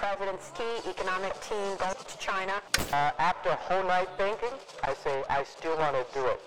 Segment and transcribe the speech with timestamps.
[0.00, 2.54] president's key economic team goes to China.
[2.90, 4.48] Uh, after a whole night thinking,
[4.82, 6.40] I say I still want to do it.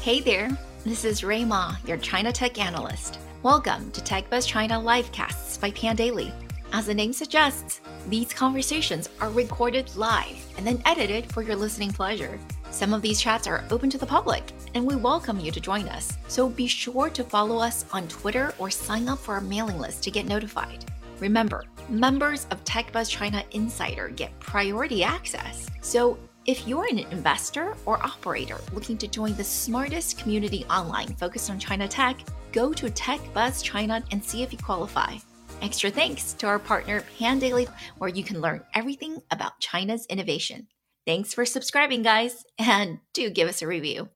[0.00, 0.48] Hey there,
[0.86, 3.18] this is Rui Ma, your China Tech Analyst.
[3.42, 6.32] Welcome to TechBuzz China Livecasts by Pandaily.
[6.74, 11.92] As the name suggests, these conversations are recorded live and then edited for your listening
[11.92, 12.36] pleasure.
[12.72, 14.42] Some of these chats are open to the public,
[14.74, 16.18] and we welcome you to join us.
[16.26, 20.02] So be sure to follow us on Twitter or sign up for our mailing list
[20.02, 20.84] to get notified.
[21.20, 25.70] Remember, members of TechBuzz China Insider get priority access.
[25.80, 31.50] So if you're an investor or operator looking to join the smartest community online focused
[31.50, 32.18] on China tech,
[32.50, 35.14] go to TechBuzz China and see if you qualify.
[35.62, 37.68] Extra thanks to our partner Pandaily,
[37.98, 40.68] where you can learn everything about China's innovation.
[41.06, 44.08] Thanks for subscribing, guys, and do give us a review.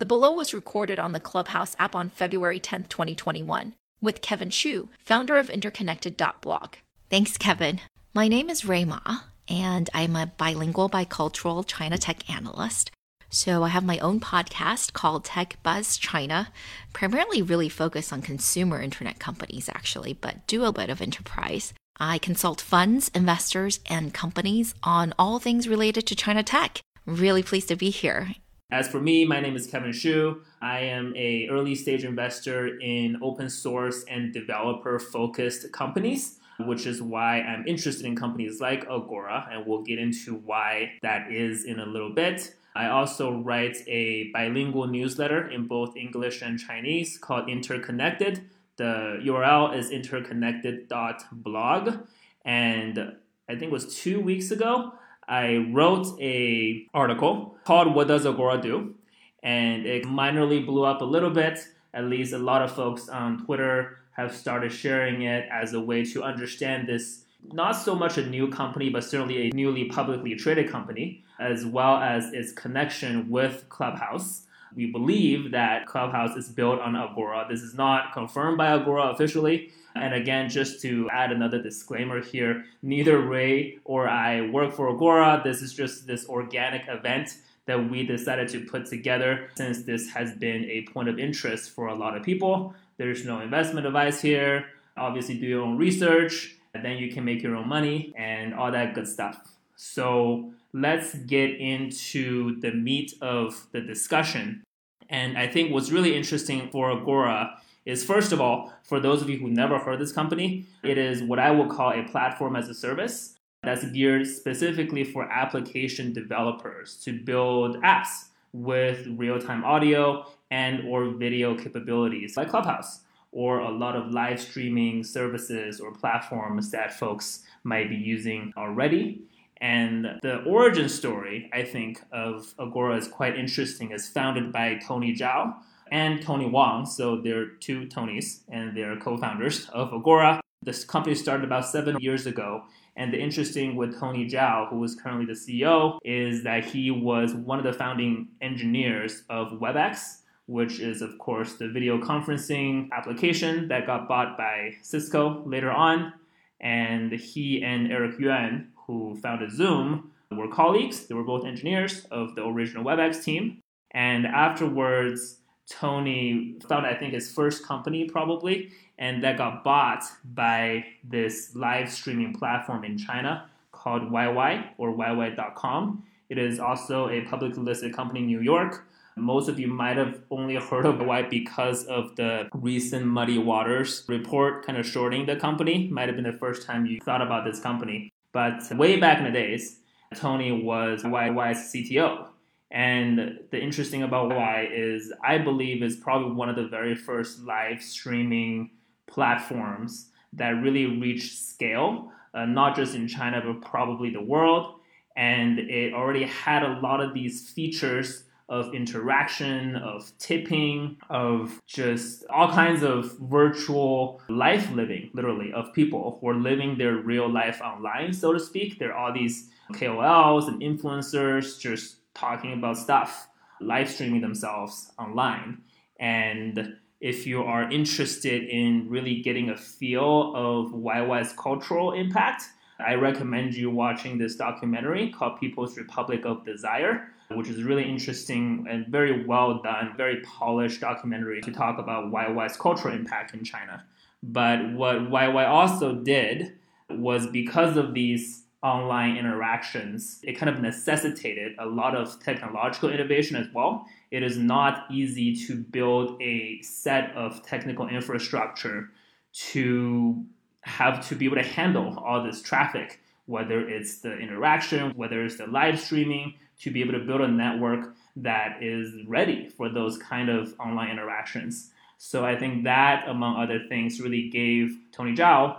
[0.00, 4.88] The below was recorded on the Clubhouse app on February 10, 2021, with Kevin Xu,
[4.98, 6.76] founder of Interconnected.blog.
[7.10, 7.80] Thanks, Kevin.
[8.14, 12.90] My name is Rui Ma, and I'm a bilingual, bicultural China tech analyst.
[13.28, 16.48] So I have my own podcast called Tech Buzz China,
[16.92, 21.72] primarily really focused on consumer internet companies, actually, but do a bit of enterprise.
[21.98, 26.80] I consult funds, investors, and companies on all things related to China tech.
[27.06, 28.34] Really pleased to be here.
[28.72, 30.40] As for me, my name is Kevin Xu.
[30.62, 37.02] I am a early stage investor in open source and developer focused companies, which is
[37.02, 41.80] why I'm interested in companies like Agora, and we'll get into why that is in
[41.80, 42.54] a little bit.
[42.74, 48.48] I also write a bilingual newsletter in both English and Chinese called Interconnected.
[48.76, 52.06] The URL is interconnected.blog.
[52.44, 53.16] And
[53.48, 54.92] I think it was two weeks ago,
[55.28, 58.94] I wrote a article called "What Does Agora Do,"
[59.42, 61.68] and it minorly blew up a little bit.
[61.92, 66.04] At least a lot of folks on Twitter have started sharing it as a way
[66.04, 70.70] to understand this not so much a new company, but certainly a newly publicly traded
[70.70, 74.46] company, as well as its connection with Clubhouse.
[74.76, 77.46] We believe that Clubhouse is built on Agora.
[77.48, 79.70] This is not confirmed by Agora officially.
[79.94, 85.40] And again, just to add another disclaimer here, neither Rui or I work for Agora.
[85.42, 90.34] This is just this organic event that we decided to put together since this has
[90.34, 92.74] been a point of interest for a lot of people.
[92.96, 94.66] There's no investment advice here.
[94.96, 98.70] Obviously, do your own research, and then you can make your own money and all
[98.72, 99.36] that good stuff.
[99.76, 104.62] So, let's get into the meat of the discussion.
[105.08, 109.28] And I think what's really interesting for Agora is first of all, for those of
[109.28, 112.68] you who never heard this company, it is what I would call a platform as
[112.68, 120.88] a service that's geared specifically for application developers to build apps with real-time audio and
[120.88, 123.00] or video capabilities like Clubhouse
[123.32, 129.22] or a lot of live streaming services or platforms that folks might be using already.
[129.60, 133.92] And the origin story, I think, of Agora is quite interesting.
[133.92, 135.54] It's founded by Tony Zhao
[135.92, 136.86] and Tony Wang.
[136.86, 140.40] So they're two Tonys, and they're co-founders of Agora.
[140.62, 142.64] This company started about seven years ago.
[142.96, 147.34] And the interesting with Tony Zhao, who is currently the CEO, is that he was
[147.34, 153.68] one of the founding engineers of WebEx, which is, of course, the video conferencing application
[153.68, 156.12] that got bought by Cisco later on.
[156.60, 161.06] And he and Eric Yuan, who founded Zoom, were colleagues.
[161.06, 163.60] They were both engineers of the original WebEx team.
[163.92, 165.39] And afterwards,
[165.70, 170.04] Tony founded, I think, his first company probably, and that got bought
[170.34, 176.04] by this live streaming platform in China called YY or YY.com.
[176.28, 178.84] It is also a publicly listed company in New York.
[179.16, 184.04] Most of you might have only heard of YY because of the recent Muddy Waters
[184.08, 185.88] report kind of shorting the company.
[185.88, 188.10] Might have been the first time you thought about this company.
[188.32, 189.78] But way back in the days,
[190.14, 192.29] Tony was YY's CTO.
[192.70, 197.40] And the interesting about why is I believe is probably one of the very first
[197.40, 198.70] live streaming
[199.08, 204.76] platforms that really reached scale, uh, not just in China, but probably the world.
[205.16, 212.24] And it already had a lot of these features of interaction, of tipping, of just
[212.30, 217.60] all kinds of virtual life living, literally, of people who are living their real life
[217.60, 218.78] online, so to speak.
[218.78, 223.28] There are all these KOLs and influencers just talking about stuff
[223.60, 225.62] live streaming themselves online.
[225.98, 232.44] And if you are interested in really getting a feel of YY's cultural impact,
[232.78, 238.66] I recommend you watching this documentary called People's Republic of Desire, which is really interesting
[238.68, 243.84] and very well done, very polished documentary to talk about YY's cultural impact in China.
[244.22, 246.58] But what YY also did
[246.88, 253.36] was because of these online interactions, it kind of necessitated a lot of technological innovation
[253.36, 253.86] as well.
[254.10, 258.90] It is not easy to build a set of technical infrastructure
[259.32, 260.24] to
[260.62, 265.38] have to be able to handle all this traffic, whether it's the interaction, whether it's
[265.38, 269.96] the live streaming, to be able to build a network that is ready for those
[269.96, 271.70] kind of online interactions.
[271.96, 275.56] So I think that, among other things, really gave Tony Zhao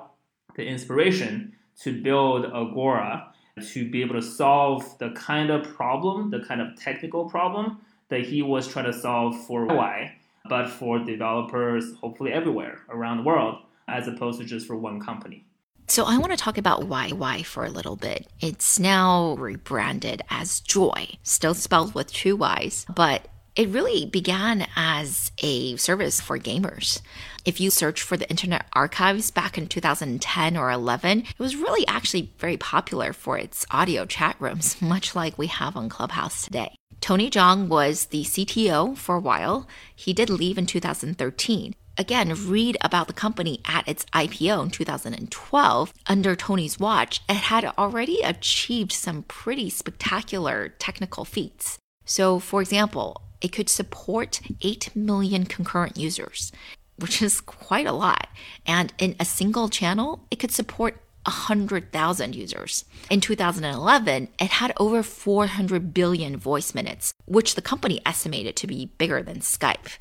[0.55, 3.31] the inspiration to build Agora
[3.73, 7.79] to be able to solve the kind of problem, the kind of technical problem
[8.09, 10.11] that he was trying to solve for YY,
[10.49, 15.45] but for developers hopefully everywhere around the world, as opposed to just for one company.
[15.87, 18.27] So I want to talk about YY for a little bit.
[18.39, 25.31] It's now rebranded as Joy, still spelled with two Y's, but it really began as
[25.39, 27.01] a service for gamers.
[27.43, 31.85] If you search for the Internet Archives back in 2010 or 11, it was really
[31.87, 36.75] actually very popular for its audio chat rooms, much like we have on Clubhouse today.
[37.01, 39.67] Tony Zhao was the CTO for a while.
[39.95, 41.73] He did leave in 2013.
[41.97, 45.93] Again, read about the company at its IPO in 2012.
[46.07, 51.79] Under Tony's watch, it had already achieved some pretty spectacular technical feats.
[52.05, 56.51] So, for example, it could support 8 million concurrent users,
[56.97, 58.27] which is quite a lot.
[58.65, 62.85] And in a single channel, it could support 100,000 users.
[63.09, 68.91] In 2011, it had over 400 billion voice minutes, which the company estimated to be
[68.97, 69.97] bigger than Skype,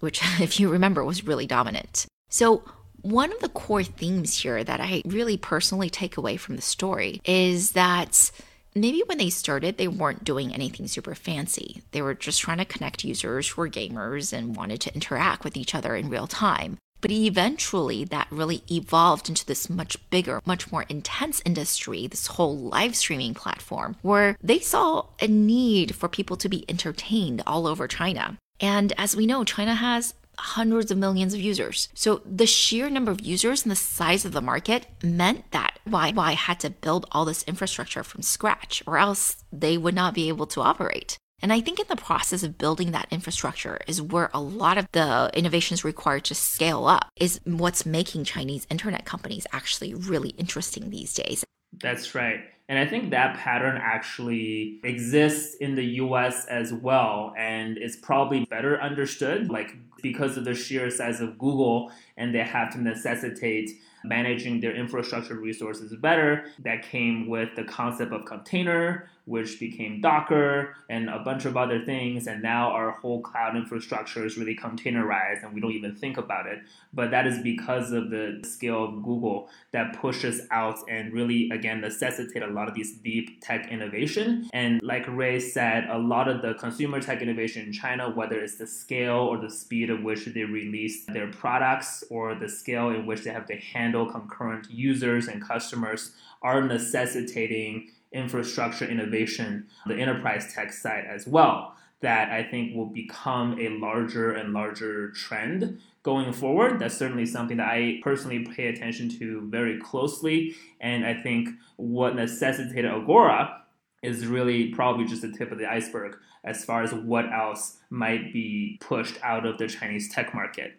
[0.00, 2.06] which, if you remember, was really dominant.
[2.28, 2.64] So,
[3.02, 7.20] one of the core themes here that I really personally take away from the story
[7.26, 8.30] is that
[8.74, 11.82] maybe when they started, they weren't doing anything super fancy.
[11.92, 15.56] They were just trying to connect users who were gamers and wanted to interact with
[15.56, 16.78] each other in real time.
[17.00, 22.56] But eventually, that really evolved into this much bigger, much more intense industry, this whole
[22.56, 27.86] live streaming platform, where they saw a need for people to be entertained all over
[27.86, 28.38] China.
[28.58, 31.88] And as we know, China has hundreds of millions of users.
[31.94, 36.34] So the sheer number of users and the size of the market meant that YY
[36.34, 40.46] had to build all this infrastructure from scratch, or else they would not be able
[40.48, 41.18] to operate.
[41.42, 44.86] And I think in the process of building that infrastructure is where a lot of
[44.92, 50.88] the innovations required to scale up is what's making Chinese internet companies actually really interesting
[50.88, 51.44] these days.
[51.82, 52.40] That's right.
[52.68, 57.34] And I think that pattern actually exists in the US as well.
[57.36, 62.44] And it's probably better understood, like because of the sheer size of Google, and they
[62.44, 63.70] have to necessitate
[64.04, 66.44] managing their infrastructure resources better.
[66.58, 71.84] That came with the concept of container, which became Docker and a bunch of other
[71.84, 72.26] things.
[72.26, 76.46] And now our whole cloud infrastructure is really containerized and we don't even think about
[76.46, 76.58] it.
[76.92, 81.80] But that is because of the scale of Google that pushes out and really, again,
[81.80, 84.48] necessitate a lot of these deep tech innovation.
[84.52, 88.56] And like Rui said, a lot of the consumer tech innovation in China, whether it's
[88.56, 93.06] the scale or the speed of which they release their products or the scale in
[93.06, 96.12] which they have to handle concurrent users and customers,
[96.42, 103.58] are necessitating infrastructure innovation, the enterprise tech side as well, that I think will become
[103.60, 106.78] a larger and larger trend going forward.
[106.78, 110.54] That's certainly something that I personally pay attention to very closely.
[110.80, 113.62] And I think what necessitated Agora
[114.02, 118.32] is really probably just the tip of the iceberg as far as what else might
[118.34, 120.74] be pushed out of the Chinese tech market.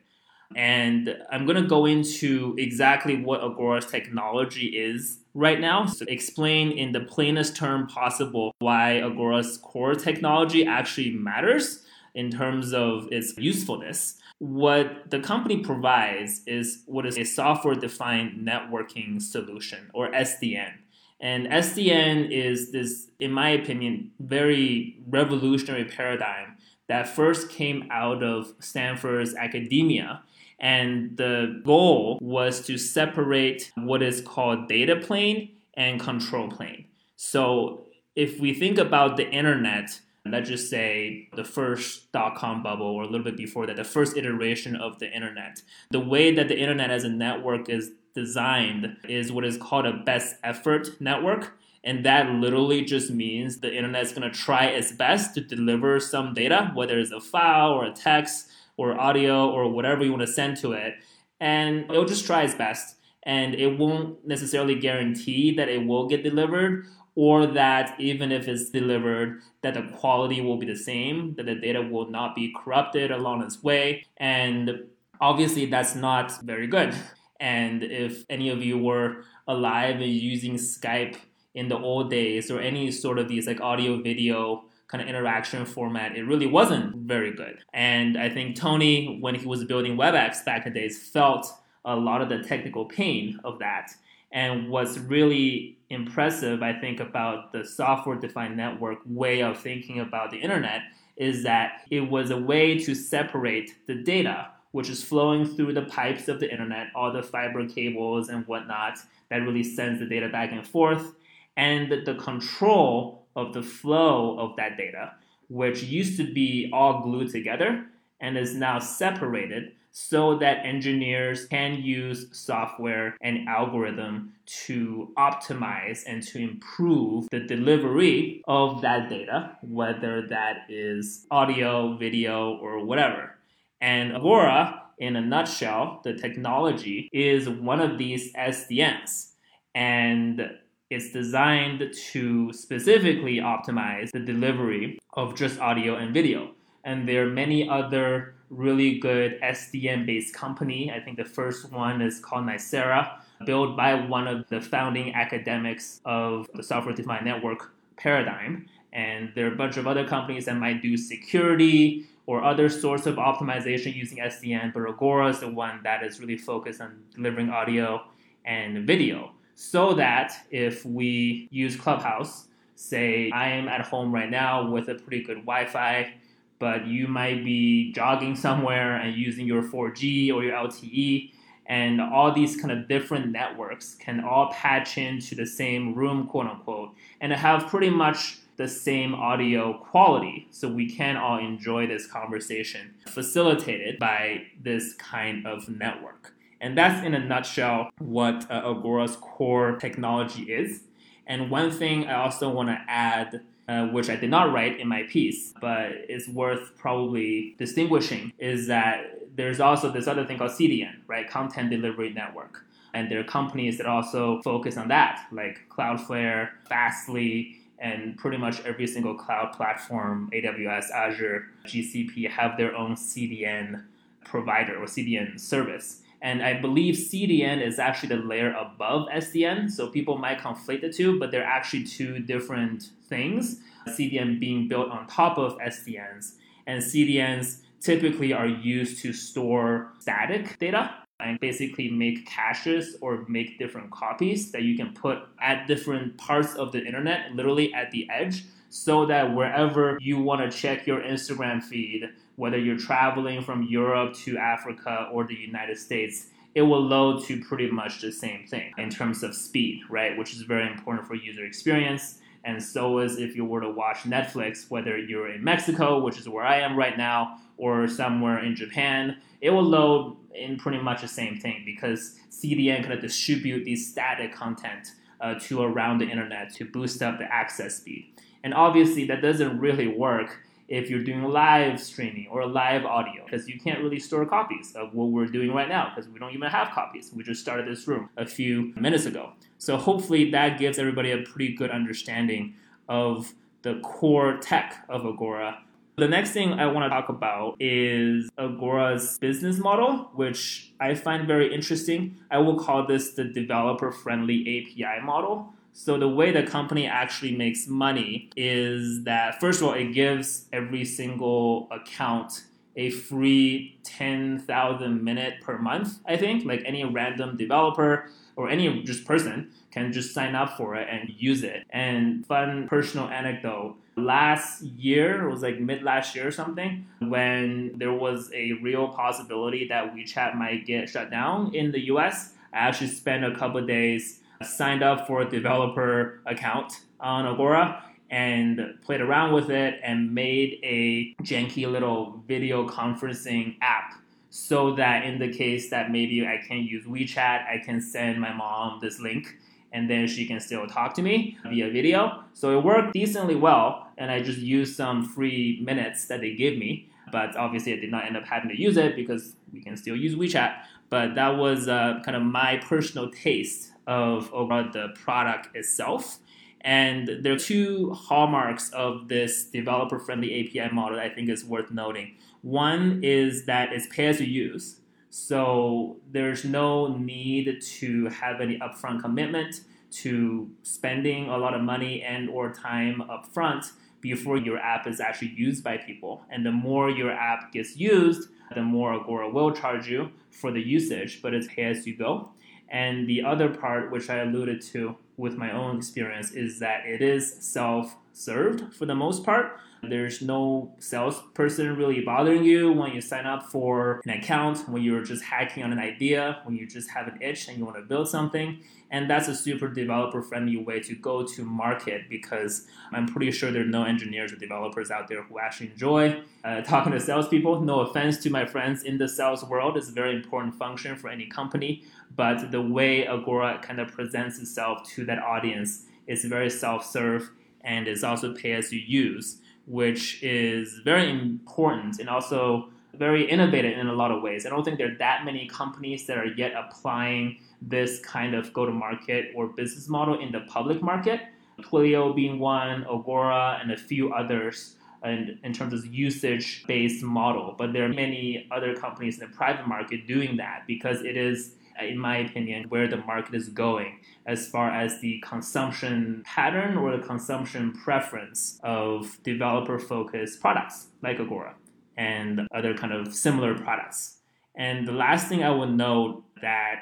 [0.55, 5.85] And I'm going to go into exactly what Agora's technology is right now.
[5.85, 11.83] So explain in the plainest term possible why Agora's core technology actually matters
[12.15, 14.17] in terms of its usefulness.
[14.39, 20.71] What the company provides is what is a software defined networking solution or SDN.
[21.19, 28.53] And SDN is this, in my opinion, very revolutionary paradigm that first came out of
[28.59, 30.21] Stanford's academia
[30.59, 36.85] and the goal was to separate what is called data plane and control plane.
[37.15, 37.85] So
[38.15, 43.03] if we think about the internet, let's just say the first dot com bubble or
[43.03, 46.57] a little bit before that, the first iteration of the internet, the way that the
[46.57, 51.57] internet as a network is designed is what is called a best effort network.
[51.83, 55.99] And that literally just means the internet is going to try its best to deliver
[55.99, 58.99] some data, whether it's a file or a text or mm-hmm.
[58.99, 60.95] audio or whatever you want to send to it.
[61.39, 62.95] And it'll just try its best.
[63.23, 68.69] And it won't necessarily guarantee that it will get delivered or that even if it's
[68.69, 73.09] delivered, that the quality will be the same, that the data will not be corrupted
[73.09, 74.05] along its way.
[74.17, 74.83] And
[75.21, 76.93] obviously, that's not very good.
[77.39, 81.15] And if any of you were alive and using Skype
[81.53, 85.65] in the old days or any sort of these like audio video kind of interaction
[85.65, 87.57] format, it really wasn't very good.
[87.73, 91.47] And I think Tony, when he was building WebEx back in the days, felt
[91.85, 93.91] a lot of the technical pain of that.
[94.31, 100.31] And what's really impressive, I think, about the software defined network way of thinking about
[100.31, 100.81] the internet
[101.15, 105.83] is that it was a way to separate the data, which is flowing through the
[105.83, 108.97] pipes of the internet, all the fiber cables and whatnot
[109.29, 111.13] that really sends the data back and forth
[111.57, 115.13] and the control of the flow of that data,
[115.49, 117.85] which used to be all glued together
[118.19, 126.21] and is now separated so that engineers can use software and algorithm to optimize and
[126.21, 133.35] to improve the delivery of that data, whether that is audio, video, or whatever.
[133.79, 139.31] And Agora, in a nutshell, the technology is one of these SDNs.
[139.73, 140.57] And
[140.89, 146.51] it's designed to specifically optimize the delivery of just audio and video.
[146.83, 150.91] And there are many other really good SDN based company.
[150.91, 156.01] I think the first one is called Nicira, built by one of the founding academics
[156.05, 158.67] of the software defined network paradigm.
[158.93, 163.07] And there are a bunch of other companies that might do security or other sorts
[163.07, 167.49] of optimization using SDN, but Agora is the one that is really focused on delivering
[167.49, 168.03] audio
[168.45, 174.69] and video so that if we use Clubhouse, say I am at home right now
[174.69, 176.13] with a pretty good Wi Fi,
[176.59, 181.31] but you might be jogging somewhere and using your 4G or your LTE,
[181.65, 186.47] and all these kind of different networks can all patch into the same room, quote
[186.47, 190.47] unquote, and have pretty much the same audio quality.
[190.51, 196.34] So we can all enjoy this conversation facilitated by this kind of network.
[196.61, 200.81] And that's in a nutshell what uh, Agora's core technology is.
[201.27, 204.87] And one thing I also want to add, uh, which I did not write in
[204.87, 210.51] my piece, but is worth probably distinguishing, is that there's also this other thing called
[210.51, 211.29] CDN, right?
[211.29, 212.65] Content Delivery Network.
[212.93, 218.61] And there are companies that also focus on that, like Cloudflare, Fastly, and pretty much
[218.61, 223.83] every single cloud platform, AWS, Azure, GCP, have their own CDN
[224.23, 226.01] provider or CDN service.
[226.25, 229.69] And I believe CDN is actually the layer above SDN.
[229.69, 233.59] So people might conflate the two, but they're actually two different things.
[233.87, 236.37] CDN being built on top of SDNs.
[236.65, 243.59] And CDNs typically are used to store static data and basically make caches or make
[243.59, 248.09] different copies that you can put at different parts of the internet, literally at the
[248.09, 253.63] edge, so that wherever you want to check your Instagram feed, whether you're traveling from
[253.63, 258.47] Europe to Africa or the United States, it will load to pretty much the same
[258.47, 260.17] thing in terms of speed, right?
[260.17, 262.19] Which is very important for user experience.
[262.45, 266.29] And so is if you were to watch Netflix, whether you're in Mexico, which is
[266.29, 271.01] where I am right now, or somewhere in Japan, it will load in pretty much
[271.01, 274.91] the same thing because CDN kind of distribute these static content
[275.21, 278.11] uh, to around the internet to boost up the access speed.
[278.45, 280.37] And obviously, that doesn't really work
[280.67, 284.93] if you're doing live streaming or live audio because you can't really store copies of
[284.93, 287.11] what we're doing right now because we don't even have copies.
[287.11, 289.33] We just started this room a few minutes ago.
[289.57, 292.53] So hopefully that gives everybody a pretty good understanding
[292.87, 293.33] of
[293.63, 295.63] the core tech of Agora.
[295.97, 301.25] The next thing I want to talk about is Agora's business model, which I find
[301.25, 302.17] very interesting.
[302.29, 305.54] I will call this the developer friendly API model.
[305.77, 310.45] So the way the company actually makes money is that first of all, it gives
[310.53, 312.45] every single account
[312.77, 316.45] a free 10,000 minute per month, I think.
[316.45, 321.09] Like any random developer or any just person can just sign up for it and
[321.17, 321.65] use it.
[321.71, 323.75] And fun personal anecdote.
[323.97, 328.87] Last year, it was like mid last year or something, when there was a real
[328.87, 333.65] possibility that WeChat might get shut down in the US, I actually spent a couple
[333.65, 340.13] days signed up for a developer account on Agora and played around with it and
[340.13, 343.93] made a janky little video conferencing app
[344.29, 348.33] so that in the case that maybe I can't use WeChat, I can send my
[348.33, 349.37] mom this link
[349.71, 352.23] and then she can still talk to me via video.
[352.33, 356.57] So it worked decently well, and I just used some free minutes that they gave
[356.57, 356.89] me.
[357.11, 359.95] But obviously, I did not end up having to use it because we can still
[359.95, 360.55] use WeChat.
[360.89, 366.19] But that was uh, kind of my personal taste of overall the product itself.
[366.61, 371.69] And there are two hallmarks of this developer friendly API model I think is worth
[371.71, 372.15] noting.
[372.41, 374.79] One is that it's pay as you use.
[375.09, 379.61] So there's no need to have any upfront commitment
[379.91, 385.29] to spending a lot of money and or time upfront before your app is actually
[385.29, 386.23] used by people.
[386.29, 390.61] And the more your app gets used, the more Agora will charge you for the
[390.61, 392.29] usage, but it's pay as you go.
[392.69, 397.01] And the other part, which I alluded to with my own experience, is that it
[397.01, 399.59] is self served for the most part.
[399.89, 405.03] There's no salesperson really bothering you when you sign up for an account, when you're
[405.03, 407.83] just hacking on an idea, when you just have an itch and you want to
[407.83, 408.61] build something.
[408.91, 413.51] And that's a super developer friendly way to go to market because I'm pretty sure
[413.51, 417.61] there are no engineers or developers out there who actually enjoy uh, talking to salespeople.
[417.61, 421.09] No offense to my friends in the sales world, it's a very important function for
[421.09, 421.83] any company.
[422.15, 427.29] But the way Agora kind of presents itself to that audience is very self serve
[427.61, 433.77] and is also pay as you use, which is very important and also very innovative
[433.77, 434.45] in a lot of ways.
[434.45, 438.53] I don't think there are that many companies that are yet applying this kind of
[438.53, 441.21] go to market or business model in the public market.
[441.61, 447.55] Twilio being one, Agora, and a few others in, in terms of usage based model.
[447.57, 451.55] But there are many other companies in the private market doing that because it is
[451.81, 456.95] in my opinion, where the market is going as far as the consumption pattern or
[456.95, 461.55] the consumption preference of developer focused products like Agora
[461.97, 464.17] and other kind of similar products.
[464.57, 466.75] And the last thing I would note that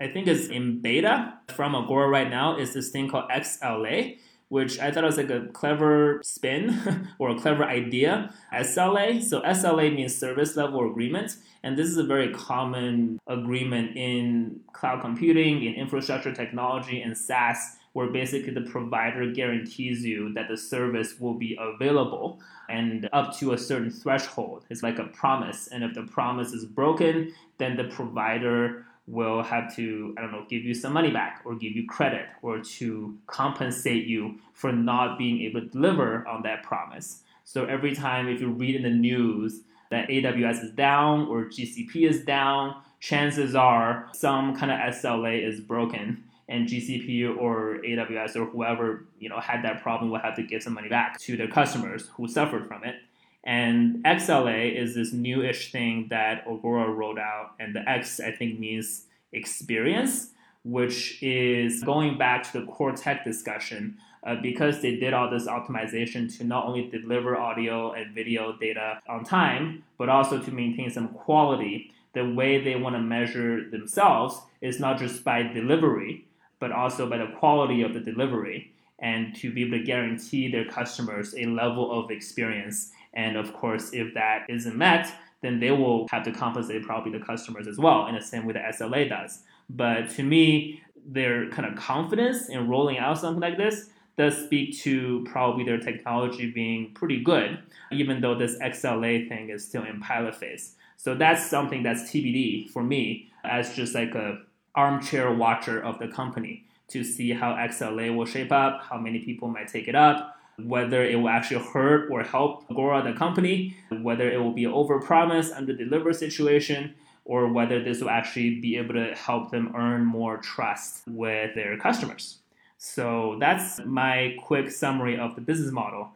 [0.00, 4.78] I think is in beta from Agora right now is this thing called XLA, which
[4.78, 8.32] I thought was like a clever spin or a clever idea.
[8.52, 14.60] SLA, so SLA means service level agreement, and this is a very common agreement in
[14.72, 20.56] cloud computing, in infrastructure technology, and SaaS, where basically the provider guarantees you that the
[20.56, 24.64] service will be available and up to a certain threshold.
[24.68, 29.74] It's like a promise, and if the promise is broken, then the provider will have
[29.76, 33.16] to, I don't know, give you some money back or give you credit or to
[33.26, 37.22] compensate you for not being able to deliver on that promise.
[37.44, 42.08] So every time if you read in the news that AWS is down or GCP
[42.08, 48.46] is down, chances are some kind of SLA is broken and GCP or AWS or
[48.46, 51.48] whoever, you know, had that problem will have to give some money back to their
[51.48, 52.96] customers who suffered from it.
[53.44, 58.58] And XLA is this newish thing that Agora rolled out, and the X I think
[58.58, 60.30] means experience,
[60.64, 63.98] which is going back to the core tech discussion.
[64.24, 68.98] Uh, because they did all this optimization to not only deliver audio and video data
[69.06, 71.92] on time, but also to maintain some quality.
[72.14, 76.24] The way they want to measure themselves is not just by delivery,
[76.58, 80.64] but also by the quality of the delivery, and to be able to guarantee their
[80.64, 86.08] customers a level of experience and of course, if that isn't met, then they will
[86.08, 89.40] have to compensate probably the customers as well in the same way that SLA does.
[89.68, 94.78] But to me, their kind of confidence in rolling out something like this does speak
[94.78, 97.58] to probably their technology being pretty good,
[97.90, 100.76] even though this XLA thing is still in pilot phase.
[100.96, 104.38] So that's something that's TBD for me as just like a
[104.74, 109.48] armchair watcher of the company to see how XLA will shape up, how many people
[109.48, 114.30] might take it up, whether it will actually hurt or help Agora, the company, whether
[114.30, 119.14] it will be overpromise, under deliver situation, or whether this will actually be able to
[119.14, 122.38] help them earn more trust with their customers.
[122.78, 126.12] So that's my quick summary of the business model.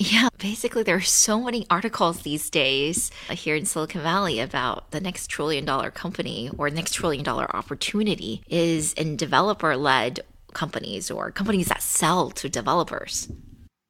[0.00, 5.00] Yeah, basically, there are so many articles these days here in Silicon Valley about the
[5.00, 10.20] next trillion dollar company or next trillion dollar opportunity is in developer led
[10.54, 13.28] companies or companies that sell to developers.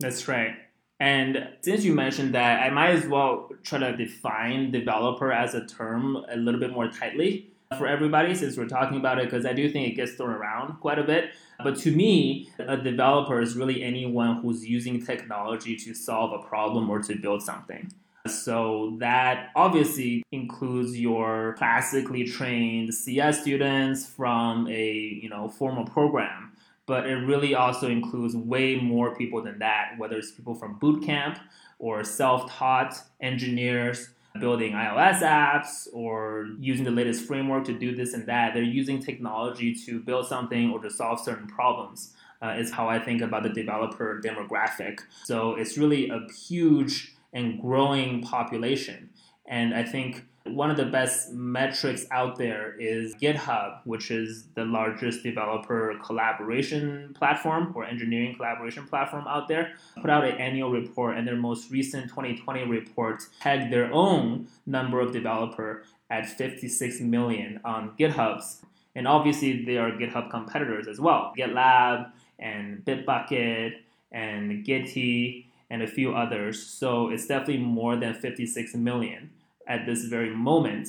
[0.00, 0.54] That's right.
[1.00, 5.64] And since you mentioned that, I might as well try to define developer as a
[5.64, 9.52] term a little bit more tightly for everybody since we're talking about it because I
[9.52, 11.30] do think it gets thrown around quite a bit.
[11.62, 16.88] But to me, a developer is really anyone who's using technology to solve a problem
[16.88, 17.92] or to build something.
[18.26, 26.52] So that obviously includes your classically trained CS students from a you know formal program
[26.88, 31.04] but it really also includes way more people than that, whether it's people from boot
[31.04, 31.38] camp
[31.78, 34.08] or self taught engineers
[34.40, 38.54] building iOS apps or using the latest framework to do this and that.
[38.54, 42.14] They're using technology to build something or to solve certain problems.
[42.40, 45.00] Uh, is how I think about the developer demographic.
[45.24, 49.10] So it's really a huge and growing population.
[49.44, 54.64] And I think one of the best metrics out there is GitHub, which is the
[54.64, 61.16] largest developer collaboration platform or engineering collaboration platform out there, put out an annual report,
[61.16, 67.60] and their most recent 2020 report tagged their own number of developer at 56 million
[67.64, 68.62] on GitHub's.
[68.94, 73.74] And obviously, they are GitHub competitors as well GitLab and Bitbucket
[74.10, 76.64] and Gitee and a few others.
[76.64, 79.30] So it's definitely more than 56 million
[79.68, 80.88] at this very moment.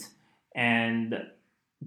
[0.55, 1.25] And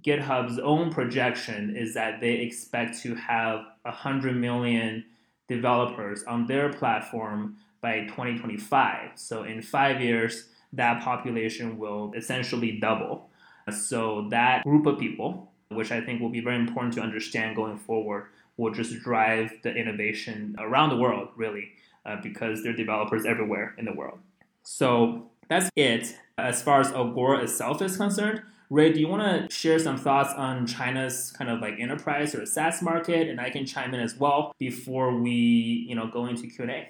[0.00, 5.04] GitHub's own projection is that they expect to have 100 million
[5.48, 9.10] developers on their platform by 2025.
[9.16, 13.28] So in five years, that population will essentially double.
[13.70, 17.78] So that group of people, which I think will be very important to understand going
[17.78, 21.72] forward, will just drive the innovation around the world, really,
[22.06, 24.18] uh, because there are developers everywhere in the world.
[24.62, 28.42] So that's it as far as Agora itself is concerned.
[28.70, 32.46] Rui, do you want to share some thoughts on China's kind of like enterprise or
[32.46, 35.30] SaaS market, and I can chime in as well before we,
[35.86, 36.88] you know, go into Q and A.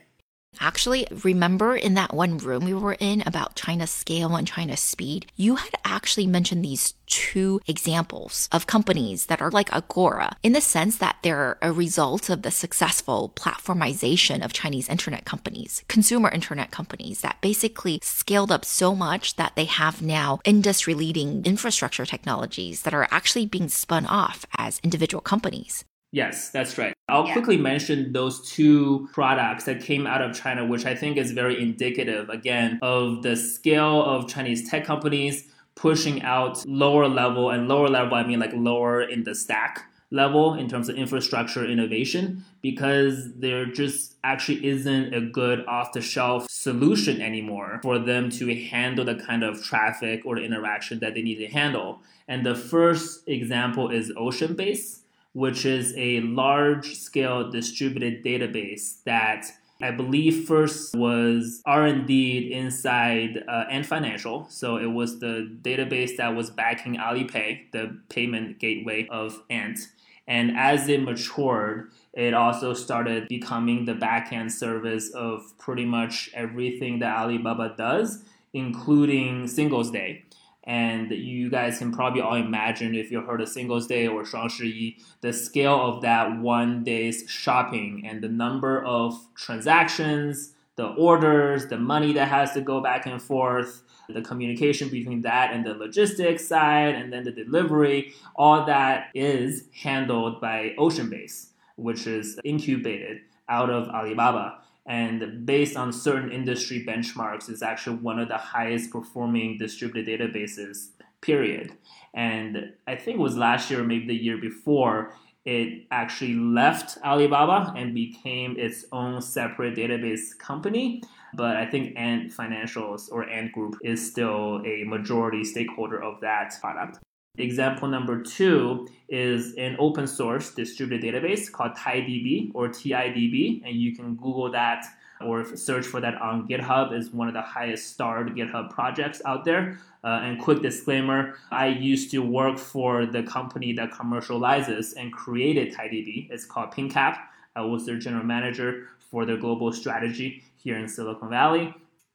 [0.60, 5.26] Actually, remember in that one room we were in about China's scale and China's speed,
[5.36, 10.60] you had actually mentioned these two examples of companies that are like Agora in the
[10.60, 16.70] sense that they're a result of the successful platformization of Chinese internet companies, consumer internet
[16.70, 22.82] companies that basically scaled up so much that they have now industry leading infrastructure technologies
[22.82, 25.84] that are actually being spun off as individual companies.
[26.12, 26.94] Yes, that's right.
[27.08, 27.32] I'll yeah.
[27.32, 31.60] quickly mention those two products that came out of China, which I think is very
[31.60, 37.88] indicative, again, of the scale of Chinese tech companies pushing out lower level and lower
[37.88, 43.32] level, I mean like lower in the stack level in terms of infrastructure innovation because
[43.36, 49.06] there just actually isn't a good off the shelf solution anymore for them to handle
[49.06, 52.02] the kind of traffic or interaction that they need to handle.
[52.28, 55.01] And the first example is OceanBase
[55.32, 59.46] which is a large scale distributed database that
[59.82, 64.46] I believe first was R&D inside uh, Ant Financial.
[64.48, 69.80] So it was the database that was backing Alipay, the payment gateway of Ant.
[70.28, 77.00] And as it matured, it also started becoming the backend service of pretty much everything
[77.00, 80.24] that Alibaba does, including Singles Day.
[80.64, 84.96] And you guys can probably all imagine if you heard of Singles Day or Shangshi,
[85.20, 91.78] the scale of that one day's shopping and the number of transactions, the orders, the
[91.78, 96.46] money that has to go back and forth, the communication between that and the logistics
[96.46, 103.68] side, and then the delivery, all that is handled by OceanBase, which is incubated out
[103.68, 109.56] of Alibaba and based on certain industry benchmarks is actually one of the highest performing
[109.58, 110.88] distributed databases
[111.20, 111.72] period.
[112.14, 115.14] And i think it was last year or maybe the year before
[115.44, 121.02] it actually left alibaba and became its own separate database company.
[121.34, 126.54] But i think ant financials or ant group is still a majority stakeholder of that
[126.60, 126.98] product
[127.38, 133.96] Example number two is an open source distributed database called TiDB or TIDB, and you
[133.96, 134.84] can Google that
[135.18, 136.92] or search for that on GitHub.
[136.92, 139.78] is one of the highest starred GitHub projects out there.
[140.04, 145.72] Uh, and quick disclaimer: I used to work for the company that commercializes and created
[145.72, 146.30] TiDB.
[146.30, 147.16] It's called PingCap.
[147.56, 151.74] I was their general manager for their global strategy here in Silicon Valley.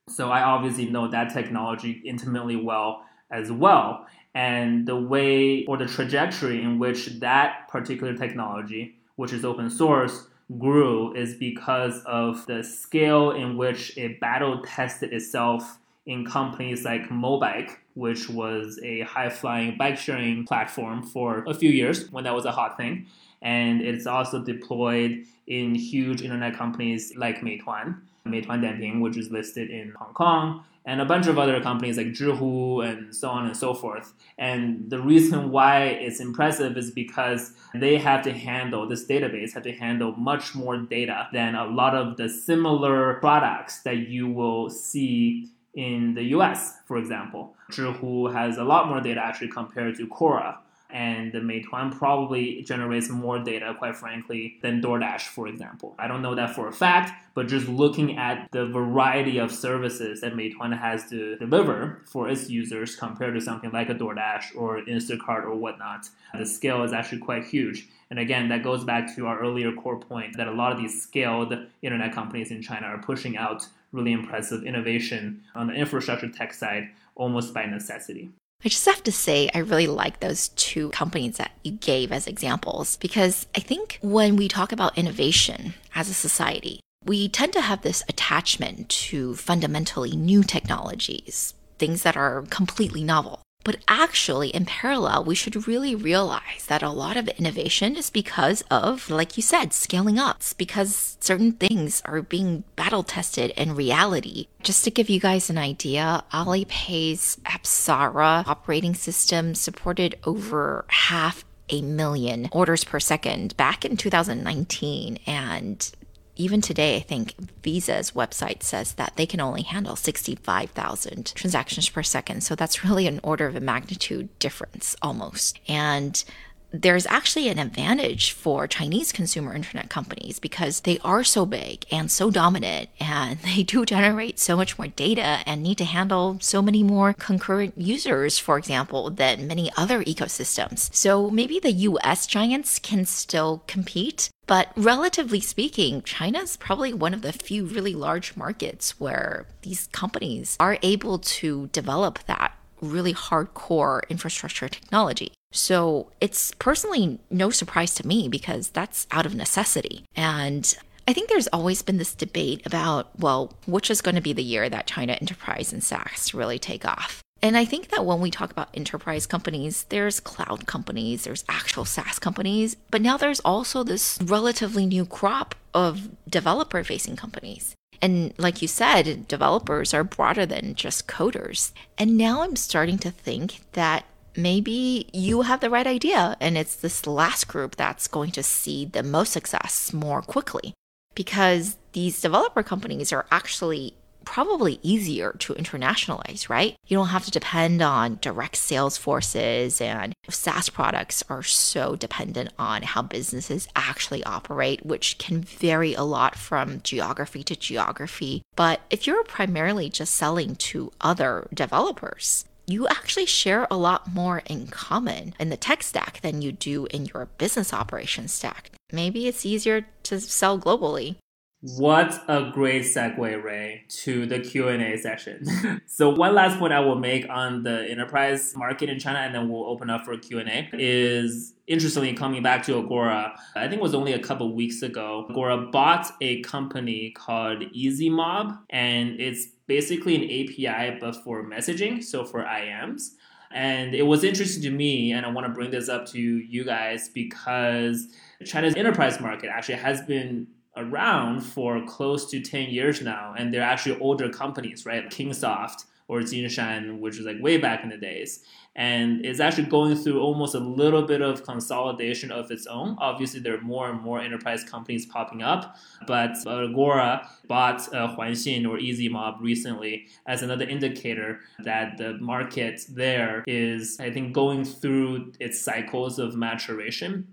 [0.09, 4.05] So I obviously know that technology intimately well as well
[4.37, 10.27] and the way or the trajectory in which that particular technology, which is open source,
[10.59, 17.09] grew is because of the scale in which it battle tested itself in companies like
[17.09, 22.35] Mobike, which was a high flying bike sharing platform for a few years when that
[22.35, 23.07] was a hot thing.
[23.41, 29.69] And it's also deployed in huge internet companies like Meituan, Meituan Dianping, which is listed
[29.69, 33.55] in Hong Kong, and a bunch of other companies like Zhihu and so on and
[33.55, 34.13] so forth.
[34.37, 39.63] And the reason why it's impressive is because they have to handle this database have
[39.63, 44.69] to handle much more data than a lot of the similar products that you will
[44.69, 47.53] see in the US, for example.
[47.71, 50.57] Zhihu has a lot more data actually compared to Quora.
[50.89, 55.95] And the Meituan probably generates more data, quite frankly, than DoorDash, for example.
[55.99, 60.21] I don't know that for a fact, but just looking at the variety of services
[60.21, 64.81] that Meituan has to deliver for its users compared to something like a DoorDash or
[64.81, 67.87] Instacart or whatnot, the scale is actually quite huge.
[68.09, 71.01] And again, that goes back to our earlier core point that a lot of these
[71.01, 76.53] scaled internet companies in China are pushing out really impressive innovation on the infrastructure tech
[76.53, 78.29] side almost by necessity.
[78.65, 82.27] I just have to say, I really like those two companies that you gave as
[82.27, 87.61] examples because I think when we talk about innovation as a society, we tend to
[87.61, 93.41] have this attachment to fundamentally new technologies, things that are completely novel.
[93.63, 98.63] But actually, in parallel, we should really realize that a lot of innovation is because
[98.71, 100.37] of, like you said, scaling up.
[100.37, 104.47] It's because certain things are being battle tested in reality.
[104.63, 111.81] Just to give you guys an idea, Alipay's Apsara operating system supported over half a
[111.81, 115.91] million orders per second back in 2019 and
[116.37, 122.03] even today, I think Visa's website says that they can only handle 65,000 transactions per
[122.03, 122.41] second.
[122.43, 125.59] So that's really an order of a magnitude difference almost.
[125.67, 126.23] And
[126.71, 132.11] there's actually an advantage for Chinese consumer internet companies because they are so big and
[132.11, 136.61] so dominant and they do generate so much more data and need to handle so
[136.61, 140.93] many more concurrent users, for example, than many other ecosystems.
[140.93, 144.29] So maybe the US giants can still compete.
[144.45, 149.87] But relatively speaking, China is probably one of the few really large markets where these
[149.91, 155.33] companies are able to develop that really hardcore infrastructure technology.
[155.51, 160.03] So it's personally no surprise to me because that's out of necessity.
[160.15, 164.33] And I think there's always been this debate about, well, which is going to be
[164.33, 167.21] the year that China enterprise and SaaS really take off.
[167.41, 171.85] And I think that when we talk about enterprise companies, there's cloud companies, there's actual
[171.85, 177.75] SaaS companies, but now there's also this relatively new crop of developer facing companies.
[178.01, 181.71] And like you said, developers are broader than just coders.
[181.97, 184.05] And now I'm starting to think that
[184.37, 188.85] maybe you have the right idea and it's this last group that's going to see
[188.85, 190.73] the most success more quickly
[191.15, 193.95] because these developer companies are actually
[194.27, 196.75] probably easier to internationalize, right?
[196.85, 202.49] You don't have to depend on direct sales forces, and SaaS products are so dependent
[202.59, 208.41] on how businesses actually operate, which can vary a lot from geography to geography.
[208.57, 214.43] But if you're primarily just selling to other developers, you actually share a lot more
[214.45, 218.71] in common in the tech stack than you do in your business operations stack.
[218.91, 221.15] Maybe it's easier to sell globally.
[221.61, 225.81] What a great segue, Rui, to the Q&A session.
[225.87, 229.49] so one last point I will make on the enterprise market in China, and then
[229.49, 233.35] we'll open up for Q&A, is interestingly coming back to Agora.
[233.55, 235.25] I think it was only a couple weeks ago.
[235.29, 242.25] Agora bought a company called EasyMob, and it's basically an API, but for messaging, so
[242.25, 243.11] for IMs.
[243.51, 246.63] And it was interesting to me, and I want to bring this up to you
[246.63, 248.07] guys because
[248.45, 253.61] China's enterprise market actually has been around for close to 10 years now, and they're
[253.61, 255.09] actually older companies, right?
[255.09, 258.43] Kingsoft or Jinshan, which is like way back in the days.
[258.75, 262.95] And it's actually going through almost a little bit of consolidation of its own.
[262.99, 268.67] Obviously, there are more and more enterprise companies popping up, but Agora bought uh, Huanxin
[268.67, 275.33] or EasyMob recently as another indicator that the market there is, I think, going through
[275.39, 277.27] its cycles of maturation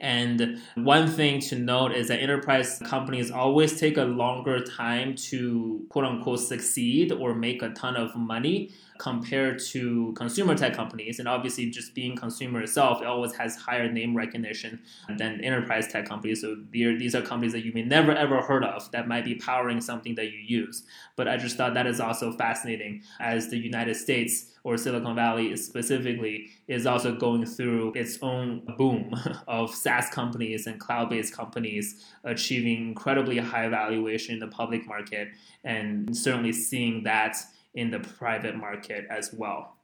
[0.00, 5.86] and one thing to note is that enterprise companies always take a longer time to
[5.88, 11.18] quote unquote succeed or make a ton of money compared to consumer tech companies.
[11.18, 14.80] And obviously, just being consumer itself, it always has higher name recognition
[15.18, 16.40] than enterprise tech companies.
[16.40, 19.80] So these are companies that you may never ever heard of that might be powering
[19.80, 20.84] something that you use.
[21.16, 25.54] But I just thought that is also fascinating as the United States or Silicon Valley
[25.56, 29.14] specifically is also going through its own boom
[29.46, 35.28] of SaaS companies and cloud based companies achieving incredibly high valuation in the public market
[35.64, 37.36] and certainly seeing that
[37.74, 39.76] in the private market as well.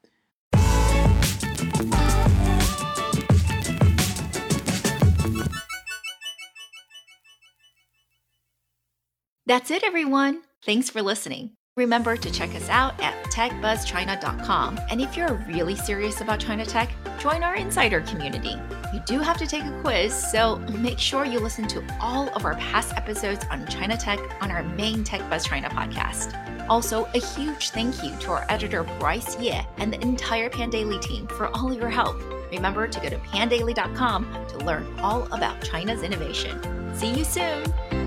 [9.47, 10.43] That's it, everyone.
[10.65, 11.51] Thanks for listening.
[11.77, 14.79] Remember to check us out at techbuzzchina.com.
[14.91, 18.55] And if you're really serious about China tech, join our insider community.
[18.93, 22.45] You do have to take a quiz, so make sure you listen to all of
[22.45, 26.60] our past episodes on China tech on our main Tech Buzz China podcast.
[26.71, 31.27] Also, a huge thank you to our editor Bryce Ye and the entire Pandaily team
[31.27, 32.17] for all of your help.
[32.53, 36.95] Remember to go to pandaily.com to learn all about China's innovation.
[36.95, 38.00] See you soon!